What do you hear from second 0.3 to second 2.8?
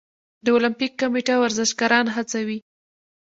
د المپیک کمیټه ورزشکاران هڅوي؟